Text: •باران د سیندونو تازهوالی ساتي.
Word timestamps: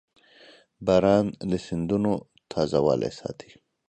•باران 0.85 1.25
د 1.49 1.51
سیندونو 1.65 2.13
تازهوالی 2.51 3.11
ساتي. 3.19 3.51